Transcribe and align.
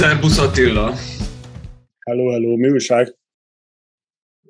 Szerbusz 0.00 0.38
Attila! 0.38 0.94
Hello, 2.04 2.30
hello, 2.30 2.56
mi 2.56 2.70
újság? 2.70 3.16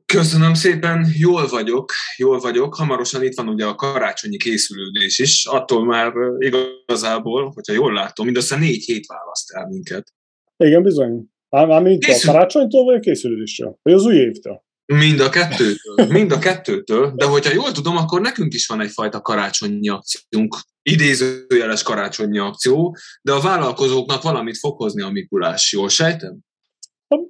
Köszönöm 0.05 0.55
szépen, 0.55 1.07
jól 1.19 1.47
vagyok, 1.47 1.93
jól 2.17 2.39
vagyok. 2.39 2.75
Hamarosan 2.75 3.23
itt 3.23 3.37
van 3.37 3.49
ugye 3.49 3.65
a 3.65 3.75
karácsonyi 3.75 4.37
készülődés 4.37 5.19
is. 5.19 5.47
Attól 5.47 5.85
már 5.85 6.13
igazából, 6.39 7.51
hogyha 7.55 7.73
jól 7.73 7.93
látom, 7.93 8.25
mindössze 8.25 8.57
négy 8.57 8.85
hét 8.85 9.07
választ 9.07 9.51
el 9.51 9.67
minket. 9.67 10.13
Igen, 10.57 10.83
bizony. 10.83 11.25
Már 11.49 11.83
mint 11.83 12.05
Készül... 12.05 12.31
a 12.31 12.33
karácsonytól, 12.33 12.85
vagy 12.85 12.95
a 12.95 13.01
készülődéstől? 13.01 13.79
Vagy 13.83 13.93
az 13.93 14.05
új 14.05 14.17
évtől? 14.17 14.65
Mind 14.93 15.21
a 15.21 15.29
kettőtől, 15.29 16.07
mind 16.09 16.33
a 16.33 16.39
kettőtől, 16.39 17.13
de 17.17 17.25
hogyha 17.25 17.53
jól 17.53 17.73
tudom, 17.73 17.97
akkor 17.97 18.21
nekünk 18.21 18.55
is 18.55 18.67
van 18.67 18.81
egyfajta 18.81 19.21
karácsonyi 19.21 19.89
akciónk, 19.89 20.57
idézőjeles 20.83 21.83
karácsonyi 21.83 22.39
akció, 22.39 22.97
de 23.23 23.33
a 23.33 23.41
vállalkozóknak 23.41 24.23
valamit 24.23 24.59
fog 24.59 24.77
hozni 24.77 25.03
a 25.03 25.11
Mikulás, 25.11 25.73
jól 25.73 25.89
sejtem? 25.89 26.39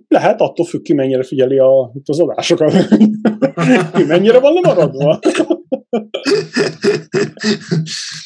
Lehet, 0.08 0.40
attól 0.40 0.66
függ, 0.66 0.82
ki 0.82 0.92
mennyire 0.92 1.22
figyeli 1.22 1.58
a, 1.58 1.92
az 2.04 2.20
adásokat. 2.20 2.72
ki 3.94 4.04
mennyire 4.04 4.38
van 4.38 4.52
lemaradva. 4.52 5.18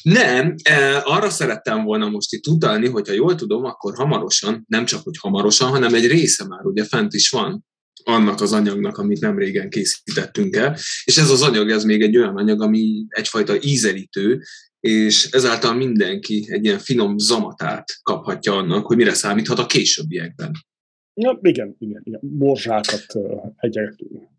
nem, 0.03 0.55
e, 0.63 1.03
arra 1.05 1.31
szerettem 1.31 1.85
volna 1.85 2.09
most 2.09 2.33
itt 2.33 2.47
utalni, 2.47 2.89
hogyha 2.89 3.13
jól 3.13 3.35
tudom, 3.35 3.65
akkor 3.65 3.95
hamarosan, 3.95 4.65
nem 4.69 4.85
csak 4.85 5.03
hogy 5.05 5.15
hamarosan, 5.21 5.69
hanem 5.69 5.95
egy 5.95 6.07
része 6.07 6.47
már 6.49 6.65
ugye 6.65 6.85
fent 6.85 7.13
is 7.13 7.31
van 7.31 7.65
annak 8.05 8.41
az 8.41 8.53
anyagnak, 8.53 8.99
amit 8.99 9.21
nem 9.21 9.39
régen 9.39 9.71
készítettünk 9.71 10.57
el, 10.57 10.77
és 11.05 11.17
ez 11.17 11.31
az 11.31 11.43
anyag, 11.43 11.71
ez 11.71 11.85
még 11.85 12.03
egy 12.03 12.17
olyan 12.17 12.37
anyag, 12.37 12.63
ami 12.63 13.05
egyfajta 13.09 13.55
ízelítő, 13.61 14.43
és 14.81 15.31
ezáltal 15.31 15.75
mindenki 15.75 16.47
egy 16.49 16.65
ilyen 16.65 16.79
finom 16.79 17.19
zamatát 17.19 17.85
kaphatja 18.03 18.57
annak, 18.57 18.87
hogy 18.87 18.97
mire 18.97 19.15
számíthat 19.15 19.59
a 19.59 19.67
későbbiekben. 19.67 20.51
Ja, 21.15 21.39
igen, 21.43 21.77
igen, 21.79 22.03
igen. 22.05 22.21
Morzsákat 22.23 23.07
egyegetünk. 23.57 24.31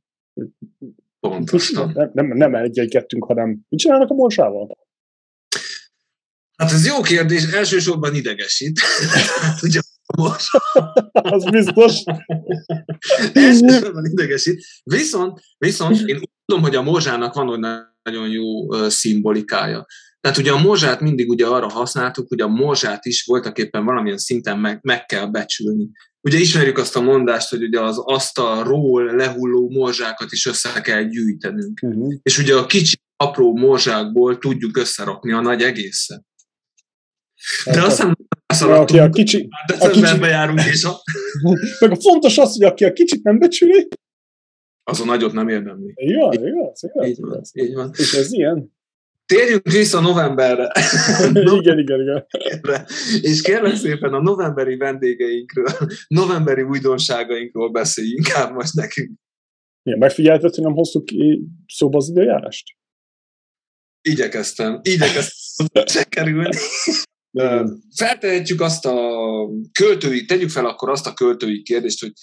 Pontosan. 1.19 1.91
Nem, 1.93 2.11
nem, 2.13 2.37
nem 2.37 2.55
egyegettünk, 2.55 3.23
hanem 3.23 3.65
mit 3.69 3.79
csinálnak 3.79 4.09
a 4.09 4.13
morzsával? 4.13 4.77
Hát 6.57 6.71
ez 6.71 6.85
jó 6.85 7.01
kérdés, 7.01 7.43
elsősorban 7.51 8.15
idegesít. 8.15 8.79
Ugye 9.65 9.79
most. 10.17 10.49
Az 11.33 11.49
biztos. 11.49 12.03
Elsősorban 13.33 14.05
idegesít. 14.05 14.65
Viszont, 14.83 15.39
viszont 15.57 15.99
én 15.99 16.15
úgy 16.15 16.29
tudom, 16.45 16.63
hogy 16.63 16.75
a 16.75 16.81
morzsának 16.81 17.33
van 17.33 17.49
olyan 17.49 17.97
nagyon 18.03 18.29
jó 18.29 18.71
szimbolikája. 18.89 19.85
Tehát 20.19 20.37
ugye 20.37 20.51
a 20.51 20.61
morzsát 20.61 20.99
mindig 20.99 21.29
ugye 21.29 21.45
arra 21.45 21.69
használtuk, 21.69 22.27
hogy 22.27 22.41
a 22.41 22.47
morzsát 22.47 23.05
is 23.05 23.23
voltak 23.23 23.57
éppen 23.57 23.85
valamilyen 23.85 24.17
szinten 24.17 24.59
meg, 24.59 24.79
meg 24.81 25.05
kell 25.05 25.25
becsülni. 25.25 25.89
Ugye 26.21 26.37
ismerjük 26.37 26.77
azt 26.77 26.95
a 26.95 27.01
mondást, 27.01 27.49
hogy 27.49 27.63
ugye 27.63 27.81
az 27.81 27.97
asztalról 27.97 29.15
lehulló 29.15 29.69
morzsákat 29.69 30.31
is 30.31 30.45
össze 30.45 30.81
kell 30.81 31.03
gyűjtenünk. 31.03 31.79
Uh-huh. 31.81 32.13
És 32.21 32.37
ugye 32.37 32.55
a 32.55 32.65
kicsi 32.65 32.95
apró 33.15 33.55
morzsákból 33.55 34.37
tudjuk 34.37 34.77
összerakni 34.77 35.31
a 35.31 35.41
nagy 35.41 35.61
egészet. 35.61 36.23
De 37.65 37.81
azt 37.81 37.89
hiszem, 37.89 38.15
aki 38.61 38.99
a 38.99 39.09
kicsi, 39.09 39.49
a 39.79 39.87
kicsi... 39.87 40.19
járunk, 40.19 40.61
és 40.71 40.83
a... 40.89 41.01
Meg 41.79 41.91
a 41.91 41.95
fontos 41.95 42.37
az, 42.37 42.53
hogy 42.57 42.63
aki 42.63 42.85
a 42.85 42.93
kicsit 42.93 43.23
nem 43.23 43.39
becsüli, 43.39 43.87
az 44.83 44.99
a 44.99 45.05
nagyot 45.05 45.33
nem 45.33 45.47
érdemli. 45.47 45.93
Igaz, 45.95 46.35
igaz, 46.35 46.83
igaz. 46.83 47.07
Így 47.07 47.19
van, 47.19 47.41
így 47.53 47.73
van. 47.73 47.91
És 47.97 48.13
ez 48.13 48.33
ilyen? 48.33 48.71
Térjünk 49.25 49.71
vissza 49.71 49.99
novemberre. 49.99 50.71
igen, 51.59 51.79
igen, 51.79 52.01
igen. 52.01 52.25
És 53.21 53.41
kérlek 53.41 53.75
szépen 53.75 54.13
a 54.13 54.21
novemberi 54.21 54.77
vendégeinkről, 54.77 55.67
novemberi 56.07 56.61
újdonságainkról 56.61 57.71
beszélj 57.71 58.07
inkább 58.07 58.53
most 58.53 58.73
nekünk. 58.73 59.11
Igen, 59.83 59.99
megfigyelted, 59.99 60.53
hogy 60.53 60.63
nem 60.63 60.73
hoztuk 60.73 61.05
ki 61.05 61.47
szóba 61.67 61.97
az 61.97 62.09
időjárást? 62.09 62.63
Igyekeztem, 64.01 64.79
igyekeztem 64.83 66.05
kerülni. 66.09 66.57
Feltehetjük 67.95 68.61
azt 68.61 68.85
a 68.85 68.95
költői, 69.71 70.25
tegyük 70.25 70.49
fel 70.49 70.65
akkor 70.65 70.89
azt 70.89 71.07
a 71.07 71.13
költői 71.13 71.61
kérdést, 71.61 71.99
hogy 71.99 72.13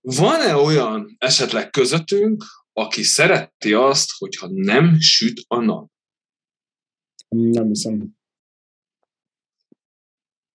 van-e 0.00 0.56
olyan 0.56 1.16
esetleg 1.18 1.70
közöttünk, 1.70 2.44
aki 2.72 3.02
szereti 3.02 3.72
azt, 3.72 4.10
hogyha 4.18 4.48
nem 4.50 5.00
süt 5.00 5.44
a 5.46 5.60
nap? 5.60 5.90
Nem 7.28 7.66
hiszem. 7.66 8.16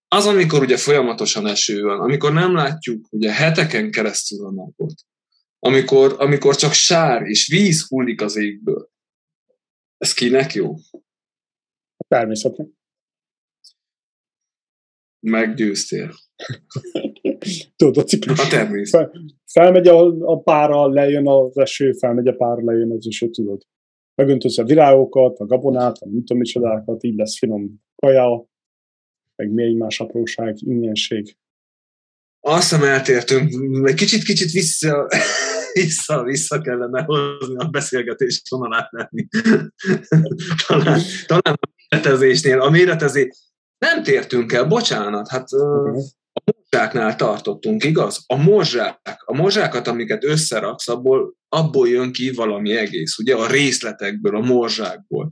Az, 0.07 0.25
amikor 0.25 0.61
ugye 0.61 0.77
folyamatosan 0.77 1.47
eső 1.47 1.81
van, 1.81 1.99
amikor 1.99 2.33
nem 2.33 2.53
látjuk 2.53 3.07
ugye 3.11 3.31
heteken 3.31 3.91
keresztül 3.91 4.45
a 4.45 4.51
napot, 4.51 4.93
amikor, 5.59 6.15
amikor 6.17 6.55
csak 6.55 6.73
sár 6.73 7.21
és 7.21 7.47
víz 7.47 7.87
hullik 7.87 8.21
az 8.21 8.35
égből, 8.35 8.89
ez 9.97 10.13
kinek 10.13 10.53
jó? 10.53 10.75
Természetesen. 12.07 12.78
Meggyőztél. 15.19 16.11
Tudod, 17.75 17.97
a 17.97 18.03
ciklus. 18.03 18.39
A 18.39 18.47
természet. 18.47 19.11
Fel, 19.11 19.23
felmegy 19.45 19.87
a, 19.87 20.05
a 20.19 20.41
pára, 20.41 20.87
lejön 20.87 21.27
az 21.27 21.57
eső, 21.57 21.91
felmegy 21.91 22.27
a 22.27 22.35
pára, 22.35 22.63
lejön 22.63 22.91
az 22.91 23.07
eső, 23.07 23.29
tudod. 23.29 23.61
Megöntöz 24.15 24.59
a 24.59 24.63
virágokat, 24.63 25.39
a 25.39 25.45
gabonát, 25.45 25.97
a 25.97 26.05
nem 26.05 26.19
tudom 26.19 26.37
micsodákat, 26.37 27.03
így 27.03 27.15
lesz 27.15 27.37
finom 27.37 27.81
kaja, 27.95 28.47
meg 29.35 29.51
még 29.51 29.77
más 29.77 29.99
apróság, 29.99 30.55
ingyenség. 30.59 31.37
Azt 32.39 32.69
hiszem 32.69 32.83
eltértünk, 32.83 33.53
egy 33.87 33.95
kicsit-kicsit 33.95 34.51
vissza, 34.51 35.07
vissza, 35.73 36.23
vissza 36.23 36.61
kellene 36.61 37.03
hozni 37.03 37.55
a 37.57 37.67
beszélgetés 37.67 38.41
vonalát 38.49 38.89
lenni. 38.91 39.27
talán, 40.67 41.01
talán 41.25 41.57
a 41.59 41.69
méretezésnél, 41.89 42.59
a 42.59 42.69
méretezés, 42.69 43.48
nem 43.79 44.03
tértünk 44.03 44.53
el, 44.53 44.65
bocsánat, 44.65 45.29
hát 45.29 45.51
uh-huh. 45.51 45.97
a 46.33 46.41
morzsáknál 46.45 47.15
tartottunk, 47.15 47.83
igaz? 47.83 48.23
A 48.27 48.35
morzsák, 48.35 49.21
a 49.25 49.35
morzsákat, 49.35 49.87
amiket 49.87 50.23
összeraksz, 50.23 50.87
abból, 50.87 51.35
abból 51.49 51.89
jön 51.89 52.11
ki 52.11 52.31
valami 52.31 52.75
egész, 52.75 53.17
ugye 53.17 53.35
a 53.35 53.47
részletekből, 53.47 54.35
a 54.35 54.45
morzsákból. 54.45 55.29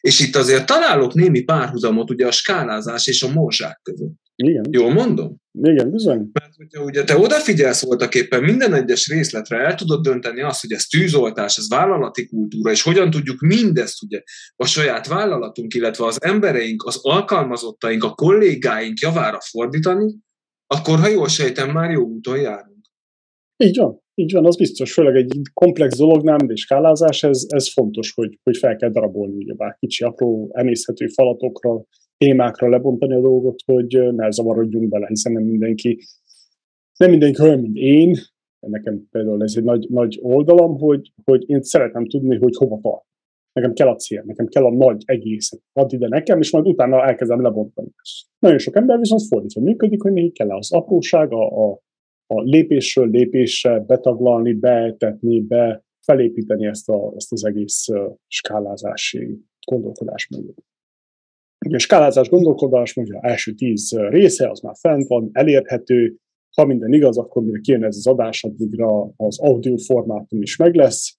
És 0.00 0.20
itt 0.20 0.36
azért 0.36 0.66
találok 0.66 1.14
némi 1.14 1.40
párhuzamot 1.40 2.10
ugye 2.10 2.26
a 2.26 2.32
skálázás 2.32 3.06
és 3.06 3.22
a 3.22 3.32
morzsák 3.32 3.80
között. 3.82 4.19
Igen. 4.44 4.64
Jól 4.70 4.92
mondom? 4.92 5.36
Igen, 5.62 5.90
bizony. 5.90 6.30
Mert 6.32 6.54
hogyha 6.56 6.84
ugye 6.84 7.04
te 7.04 7.16
odafigyelsz 7.16 7.84
voltak 7.84 8.14
éppen 8.14 8.42
minden 8.42 8.74
egyes 8.74 9.08
részletre, 9.08 9.58
el 9.58 9.74
tudod 9.74 10.02
dönteni 10.02 10.42
azt, 10.42 10.60
hogy 10.60 10.72
ez 10.72 10.84
tűzoltás, 10.84 11.56
ez 11.56 11.68
vállalati 11.68 12.28
kultúra, 12.28 12.70
és 12.70 12.82
hogyan 12.82 13.10
tudjuk 13.10 13.40
mindezt 13.40 14.02
ugye 14.02 14.22
a 14.56 14.66
saját 14.66 15.06
vállalatunk, 15.06 15.74
illetve 15.74 16.04
az 16.04 16.22
embereink, 16.22 16.82
az 16.82 16.98
alkalmazottaink, 17.02 18.04
a 18.04 18.14
kollégáink 18.14 18.98
javára 18.98 19.38
fordítani, 19.40 20.18
akkor, 20.66 20.98
ha 20.98 21.08
jól 21.08 21.28
sejtem, 21.28 21.70
már 21.70 21.90
jó 21.90 22.02
úton 22.02 22.40
járunk. 22.40 22.80
Így 23.64 23.76
van, 23.76 24.00
így 24.14 24.32
van, 24.32 24.46
az 24.46 24.56
biztos, 24.56 24.92
főleg 24.92 25.16
egy 25.16 25.40
komplex 25.52 25.96
dolognál, 25.96 26.36
mint 26.36 26.50
egy 26.50 26.56
skálázás, 26.56 27.22
ez, 27.22 27.44
ez 27.48 27.72
fontos, 27.72 28.12
hogy, 28.14 28.38
hogy 28.42 28.56
fel 28.56 28.76
kell 28.76 28.90
darabolni, 28.90 29.36
ugye 29.36 29.54
bár 29.54 29.76
kicsi, 29.78 30.04
apró, 30.04 30.50
emészhető 30.52 31.06
falatokra, 31.06 31.84
témákra 32.24 32.68
lebontani 32.68 33.14
a 33.14 33.20
dolgot, 33.20 33.62
hogy 33.64 34.14
ne 34.14 34.30
zavarodjunk 34.30 34.88
bele, 34.88 35.06
hiszen 35.06 35.32
nem 35.32 35.42
mindenki, 35.42 35.98
nem 36.96 37.10
mindenki 37.10 37.42
olyan, 37.42 37.60
mint 37.60 37.76
én, 37.76 38.14
nekem 38.66 39.08
például 39.10 39.42
ez 39.42 39.54
egy 39.56 39.64
nagy, 39.64 39.86
nagy 39.88 40.18
oldalam, 40.22 40.78
hogy, 40.78 41.12
hogy 41.24 41.44
én 41.48 41.62
szeretem 41.62 42.06
tudni, 42.06 42.36
hogy 42.36 42.56
hova 42.56 42.78
tart. 42.82 43.04
Nekem 43.52 43.72
kell 43.72 43.88
a 43.88 43.96
cél, 43.96 44.22
nekem 44.26 44.46
kell 44.46 44.64
a 44.64 44.70
nagy 44.70 45.02
egészet. 45.04 45.60
Add 45.72 45.92
ide 45.92 46.08
nekem, 46.08 46.40
és 46.40 46.52
majd 46.52 46.66
utána 46.66 47.06
elkezdem 47.06 47.42
lebontani. 47.42 47.88
Nagyon 48.38 48.58
sok 48.58 48.76
ember 48.76 48.98
viszont 48.98 49.22
fordítva 49.28 49.60
működik, 49.60 50.02
hogy 50.02 50.12
neki 50.12 50.30
kell 50.30 50.50
az 50.50 50.72
apróság, 50.72 51.32
a, 51.32 51.68
a, 51.68 51.80
a 52.26 52.40
lépésről 52.40 53.10
lépésre 53.10 53.80
betaglalni, 53.80 54.52
beetetni, 54.52 55.40
be 55.40 55.84
felépíteni 56.00 56.66
ezt, 56.66 56.88
a, 56.88 57.12
ezt 57.16 57.32
az 57.32 57.44
egész 57.44 57.86
skálázási 58.26 59.38
gondolkodásmódot. 59.66 60.69
Ugye 61.66 61.76
a 61.76 61.78
skálázás 61.78 62.28
gondolkodás, 62.28 62.94
mondja, 62.94 63.20
első 63.20 63.52
tíz 63.52 63.96
része, 63.98 64.50
az 64.50 64.60
már 64.60 64.74
fent 64.80 65.06
van, 65.06 65.30
elérhető, 65.32 66.16
ha 66.56 66.64
minden 66.64 66.92
igaz, 66.92 67.18
akkor 67.18 67.42
mire 67.42 67.58
kijön 67.58 67.84
ez 67.84 67.96
az 67.96 68.06
adás, 68.06 68.44
addigra 68.44 69.12
az 69.16 69.40
audio 69.40 69.76
formátum 69.76 70.42
is 70.42 70.56
meg 70.56 70.74
lesz, 70.74 71.18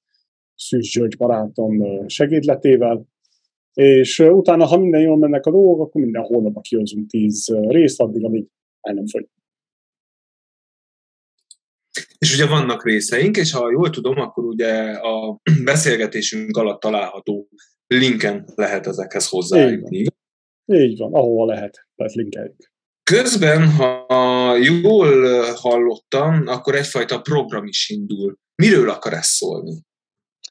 Szűs 0.55 0.91
György 0.93 1.17
barátom 1.17 2.07
segédletével, 2.07 3.05
és 3.73 4.19
utána, 4.19 4.65
ha 4.65 4.77
minden 4.77 5.01
jól 5.01 5.17
mennek 5.17 5.45
a 5.45 5.51
dolgok, 5.51 5.79
akkor 5.87 6.01
minden 6.01 6.21
hónapban 6.21 6.61
kihozunk 6.61 7.09
tíz 7.09 7.47
részt, 7.67 8.01
addig, 8.01 8.23
amíg 8.23 8.47
el 8.81 8.93
nem 8.93 9.07
fogy. 9.07 9.27
És 12.17 12.33
ugye 12.33 12.47
vannak 12.47 12.85
részeink, 12.85 13.37
és 13.37 13.51
ha 13.51 13.71
jól 13.71 13.89
tudom, 13.89 14.17
akkor 14.17 14.43
ugye 14.43 14.91
a 14.91 15.39
beszélgetésünk 15.63 16.57
alatt 16.57 16.79
található 16.79 17.47
linken 17.87 18.45
lehet 18.55 18.87
ezekhez 18.87 19.27
hozzájutni. 19.27 20.05
Így 20.73 20.97
van, 20.97 21.13
ahova 21.13 21.45
lehet, 21.45 21.87
tehát 21.95 22.13
linkeljük. 22.13 22.71
Közben, 23.03 23.69
ha 23.69 24.57
jól 24.57 25.43
hallottam, 25.55 26.47
akkor 26.47 26.75
egyfajta 26.75 27.21
program 27.21 27.65
is 27.65 27.89
indul. 27.89 28.37
Miről 28.55 28.89
akar 28.89 29.13
ez 29.13 29.25
szólni? 29.25 29.81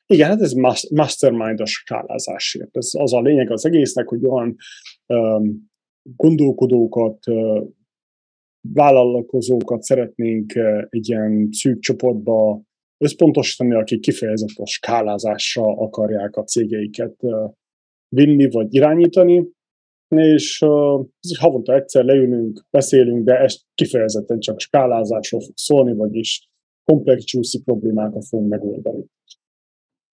Igen, 0.06 0.28
hát 0.28 0.40
ez 0.40 0.52
mastermind 0.90 1.60
a 1.60 1.66
skálázásért. 1.66 2.76
Ez 2.76 2.90
az 2.92 3.12
a 3.12 3.20
lényeg 3.20 3.50
az 3.50 3.66
egésznek, 3.66 4.08
hogy 4.08 4.26
olyan 4.26 4.56
um, 5.06 5.70
gondolkodókat, 6.02 7.18
vállalkozókat 8.68 9.82
szeretnénk 9.82 10.52
egy 10.88 11.08
ilyen 11.08 11.48
szűk 11.50 11.80
csoportba 11.80 12.62
összpontosítani, 13.04 13.74
akik 13.74 14.00
kifejezetten 14.00 14.64
skálázásra 14.64 15.64
akarják 15.64 16.36
a 16.36 16.44
cégeiket 16.44 17.16
vinni 18.08 18.50
vagy 18.50 18.74
irányítani, 18.74 19.48
és 20.16 20.60
uh, 20.60 21.06
havonta 21.38 21.74
egyszer 21.74 22.04
leülünk, 22.04 22.66
beszélünk, 22.70 23.24
de 23.24 23.38
ez 23.38 23.56
kifejezetten 23.74 24.40
csak 24.40 24.60
skálázásról 24.60 25.40
fog 25.40 25.52
szólni, 25.56 25.94
vagyis 25.94 26.48
komplex 26.84 27.24
juicy 27.32 27.62
problémákat 27.62 28.24
fogunk 28.28 28.50
megoldani. 28.50 29.04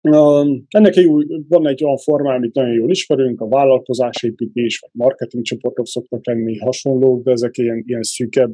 Uh, 0.08 0.58
ennek 0.68 0.96
egy 0.96 1.04
új, 1.04 1.26
van 1.48 1.66
egy 1.66 1.84
olyan 1.84 1.96
formá, 1.96 2.34
amit 2.34 2.54
nagyon 2.54 2.74
jól 2.74 2.90
ismerünk, 2.90 3.40
a 3.40 3.48
vállalkozásépítés, 3.48 4.78
vagy 4.78 4.90
marketing 4.92 5.44
csoportok 5.44 5.86
szoktak 5.86 6.26
lenni 6.26 6.58
hasonlók, 6.58 7.22
de 7.22 7.30
ezek 7.30 7.56
ilyen, 7.56 7.82
ilyen 7.86 8.02
szűkebb 8.02 8.52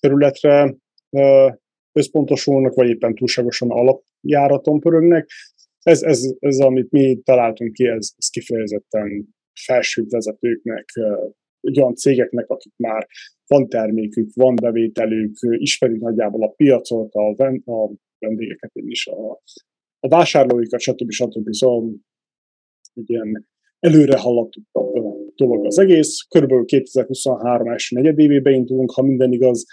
területre 0.00 0.76
uh, 1.10 1.54
összpontosulnak, 1.92 2.74
vagy 2.74 2.88
éppen 2.88 3.14
túlságosan 3.14 3.70
alapjáraton 3.70 4.80
pörögnek. 4.80 5.28
Ez, 5.82 6.02
ez, 6.02 6.20
ez, 6.38 6.58
amit 6.58 6.90
mi 6.90 7.20
találtunk 7.22 7.72
ki, 7.72 7.86
ez, 7.86 8.10
ez 8.16 8.28
kifejezetten 8.28 9.34
felső 9.64 10.04
vezetőknek, 10.08 10.84
olyan 11.76 11.94
cégeknek, 11.94 12.48
akik 12.48 12.72
már 12.76 13.06
van 13.46 13.68
termékük, 13.68 14.30
van 14.34 14.54
bevételük, 14.54 15.36
ismerik 15.40 16.00
nagyjából 16.00 16.42
a 16.42 16.48
piacot, 16.48 17.14
a, 17.14 17.44
a 17.72 17.92
vendégeket 18.18 18.70
is, 18.74 19.06
a, 19.06 19.40
a 20.00 20.08
vásárlóikat, 20.08 20.80
stb. 20.80 21.10
stb. 21.10 21.52
Szóval 21.52 21.92
egy 22.94 23.10
ilyen 23.10 23.48
előre 23.78 24.18
haladott 24.18 24.52
dolog 25.34 25.66
az 25.66 25.78
egész. 25.78 26.26
Körülbelül 26.28 26.64
2023 26.64 27.68
első 27.68 27.96
negyedévébe 27.96 28.50
indulunk, 28.50 28.90
ha 28.90 29.02
minden 29.02 29.32
igaz. 29.32 29.64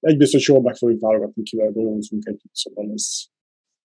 Egy 0.00 0.16
biztos 0.16 0.48
jól 0.48 0.62
meg 0.62 0.76
fogjuk 0.76 1.00
válogatni, 1.00 1.42
kivel 1.42 1.70
dolgozunk 1.70 2.26
együtt, 2.26 2.54
szóval 2.54 2.92
ez, 2.92 3.06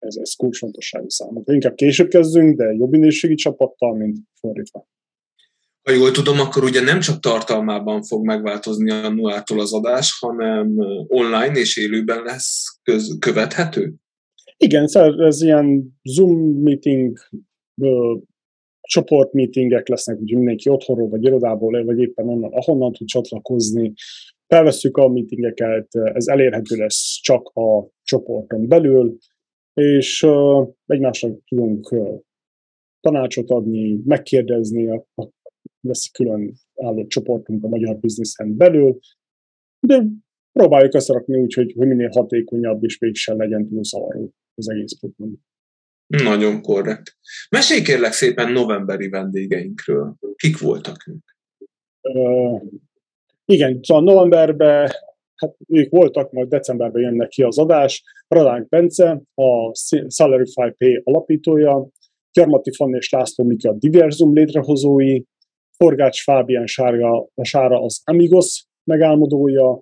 ez, 0.01 0.17
ez 0.17 0.33
kulcsfontosságú 0.33 1.09
számunkra. 1.09 1.55
Inkább 1.55 1.75
később 1.75 2.09
kezdünk, 2.09 2.57
de 2.57 2.73
jobb 2.73 2.91
minőségi 2.91 3.35
csapattal, 3.35 3.97
mint 3.97 4.19
fordítva. 4.41 4.89
Ha 5.83 5.93
jól 5.93 6.11
tudom, 6.11 6.41
akkor 6.41 6.65
ugye 6.65 6.81
nem 6.81 7.01
csak 7.01 7.21
tartalmában 7.21 8.03
fog 8.03 8.25
megváltozni 8.25 8.91
a 8.91 9.09
nullától 9.09 9.61
az 9.61 9.73
adás, 9.73 10.19
hanem 10.21 10.75
online 11.09 11.59
és 11.59 11.77
élőben 11.77 12.23
lesz 12.23 12.79
köz, 12.83 13.17
követhető? 13.19 13.95
Igen, 14.57 14.89
ez 15.19 15.43
ilyen 15.43 15.99
Zoom 16.03 16.63
meeting, 16.63 17.19
csoportmeetingek 18.81 19.89
lesznek, 19.89 20.19
hogy 20.19 20.35
mindenki 20.35 20.69
otthonról, 20.69 21.09
vagy 21.09 21.25
irodából, 21.25 21.85
vagy 21.85 21.99
éppen 21.99 22.29
onnan, 22.29 22.53
ahonnan 22.53 22.93
tud 22.93 23.07
csatlakozni. 23.07 23.93
Felvesszük 24.47 24.97
a 24.97 25.09
meetingeket, 25.09 25.89
ez 25.95 26.27
elérhető 26.27 26.77
lesz 26.77 27.21
csak 27.23 27.49
a 27.49 27.89
csoporton 28.03 28.69
belül, 28.69 29.17
és 29.75 30.27
egymásnak 30.87 31.45
tudunk 31.45 31.95
tanácsot 33.01 33.51
adni, 33.51 34.01
megkérdezni, 34.05 34.89
a, 34.89 35.07
a, 35.15 35.29
lesz 35.81 36.11
külön 36.11 36.53
álló 36.77 37.07
csoportunk 37.07 37.65
a 37.65 37.69
magyar 37.69 37.97
bizniszen 37.97 38.57
belül, 38.57 38.99
de 39.87 40.05
próbáljuk 40.53 40.95
összerakni 40.95 41.39
úgy, 41.39 41.55
hogy, 41.55 41.73
hogy 41.77 41.87
minél 41.87 42.09
hatékonyabb 42.09 42.85
és 42.85 42.99
mégsem 42.99 43.39
legyen 43.39 43.69
túl 43.69 43.85
zavaró 43.85 44.35
az 44.55 44.71
egész 44.71 44.99
program. 44.99 45.43
Nagyon 46.07 46.63
korrekt. 46.63 47.17
Mesélj 47.51 47.83
kérlek 47.83 48.13
szépen 48.13 48.53
novemberi 48.53 49.09
vendégeinkről. 49.09 50.17
Kik 50.37 50.59
voltak 50.59 51.07
ők? 51.07 51.25
Uh, 52.01 52.63
igen, 53.45 53.81
szóval 53.83 54.03
novemberben 54.03 54.91
hát 55.41 55.57
ők 55.69 55.91
voltak, 55.91 56.33
majd 56.33 56.49
decemberben 56.49 57.03
jönnek 57.03 57.29
ki 57.29 57.43
az 57.43 57.59
adás. 57.59 58.03
Radánk 58.29 58.69
Bence, 58.69 59.23
a 59.35 59.75
Salary 60.09 60.45
5P 60.55 61.03
alapítója, 61.03 61.89
Gyarmati 62.33 62.73
Fanni 62.75 62.97
és 62.97 63.11
László 63.11 63.45
Miki 63.45 63.67
a 63.67 63.73
Diverzum 63.73 64.35
létrehozói, 64.35 65.23
Forgács 65.77 66.23
Fábián 66.23 66.67
Sárga, 66.67 67.29
a 67.35 67.45
Sára 67.45 67.83
az 67.83 68.01
Amigos 68.05 68.65
megálmodója, 68.85 69.81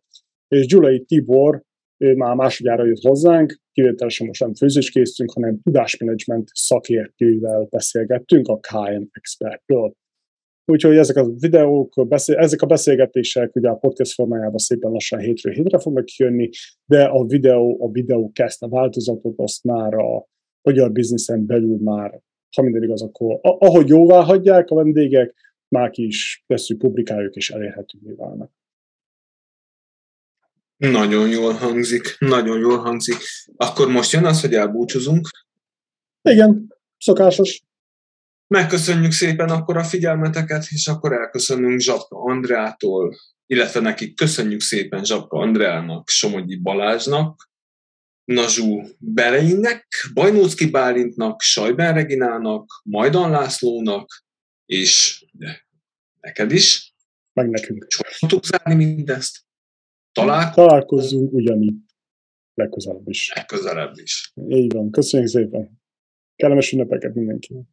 és 0.49 0.67
Gyulai 0.67 1.05
Tibor, 1.05 1.63
ő 2.05 2.15
már 2.15 2.35
másodjára 2.35 2.85
jött 2.85 3.03
hozzánk, 3.03 3.61
kivételesen 3.73 4.27
most 4.27 4.41
nem 4.41 4.55
főzéskészítünk, 4.55 5.33
hanem 5.33 5.61
tudásmenedzsment 5.63 6.49
szakértővel 6.53 7.67
beszélgettünk, 7.71 8.49
a 8.49 8.59
KM 8.59 9.03
Expertről. 9.13 9.93
Úgyhogy 10.71 10.97
ezek 10.97 11.17
a 11.17 11.31
videók, 11.31 12.09
beszél, 12.09 12.37
ezek 12.37 12.63
a 12.63 12.67
beszélgetések 12.67 13.57
ugye 13.57 13.69
a 13.69 13.75
podcast 13.75 14.13
formájában 14.13 14.59
szépen 14.59 14.91
lassan 14.91 15.19
hétről 15.19 15.53
hétre 15.53 15.79
fognak 15.79 16.11
jönni, 16.11 16.51
de 16.85 17.05
a 17.05 17.25
videó, 17.25 17.85
a 17.85 17.91
videó 17.91 18.31
kezdte 18.33 18.67
a 18.67 18.69
változatot, 18.69 19.39
azt 19.39 19.65
már 19.65 19.95
a 19.95 20.29
magyar 20.63 20.93
bizniszen 20.93 21.47
belül 21.47 21.79
már, 21.81 22.21
ha 22.57 22.63
minden 22.63 22.83
igaz, 22.83 23.03
akkor 23.03 23.39
ahogy 23.43 23.89
jóvá 23.89 24.23
hagyják 24.23 24.71
a 24.71 24.75
vendégek, 24.75 25.35
már 25.69 25.91
ki 25.91 26.07
is 26.07 26.45
tesszük, 26.47 26.79
publikáljuk 26.79 27.35
és 27.35 27.51
elérhetővé 27.51 28.13
válnak. 28.13 28.53
Nagyon 30.77 31.29
jól 31.29 31.53
hangzik, 31.53 32.17
nagyon 32.19 32.59
jól 32.59 32.79
hangzik. 32.79 33.17
Akkor 33.57 33.89
most 33.89 34.13
jön 34.13 34.25
az, 34.25 34.41
hogy 34.41 34.55
elbúcsúzunk? 34.55 35.29
Igen, 36.23 36.75
szokásos. 36.99 37.63
Megköszönjük 38.55 39.13
szépen 39.13 39.49
akkor 39.49 39.77
a 39.77 39.85
figyelmeteket, 39.85 40.67
és 40.69 40.87
akkor 40.87 41.13
elköszönünk 41.13 41.81
Zsapka 41.81 42.23
Andreától, 42.23 43.17
illetve 43.47 43.81
nekik 43.81 44.17
köszönjük 44.17 44.61
szépen 44.61 45.05
Zsapka 45.05 45.39
Andreának, 45.39 46.09
Somogyi 46.09 46.57
Balázsnak, 46.57 47.51
Nazsú 48.25 48.83
Bereinnek, 48.99 49.87
Bajnócki 50.15 50.71
Bálintnak, 50.71 51.41
Sajben 51.41 51.95
Reginának, 51.95 52.83
Majdan 52.85 53.31
Lászlónak, 53.31 54.25
és 54.67 55.25
neked 56.21 56.53
is. 56.53 56.95
Meg 57.33 57.49
nekünk. 57.49 57.87
Tudtuk 58.19 58.45
zárni 58.45 58.75
mindezt? 58.75 59.39
Találkozunk. 60.13 60.55
Találkozzunk 60.55 61.33
ugyanígy. 61.33 61.77
Legközelebb 62.55 63.09
is. 63.09 63.33
Legközelebb 63.35 63.99
is. 63.99 64.33
Így 64.49 64.73
van. 64.73 64.91
Köszönjük 64.91 65.29
szépen. 65.29 65.81
Kellemes 66.37 66.73
ünnepeket 66.73 67.15
mindenkinek. 67.15 67.65